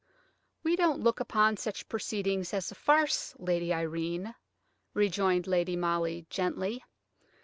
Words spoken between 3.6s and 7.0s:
Irene," rejoined Lady Molly, gently.